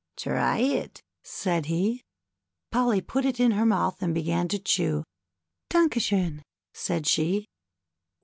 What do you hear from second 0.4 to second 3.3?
it," said he. Polly put